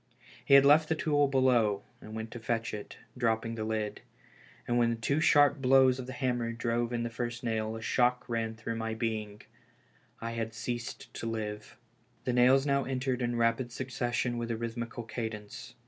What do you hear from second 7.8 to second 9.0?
shock ran through my